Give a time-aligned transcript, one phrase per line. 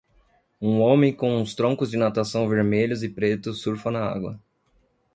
[0.59, 4.41] Um homem com os troncos de natação vermelhos e pretos surfa na água.